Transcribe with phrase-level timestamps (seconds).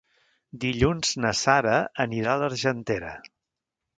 [0.63, 3.15] Dilluns na Sara anirà a l'Argentera.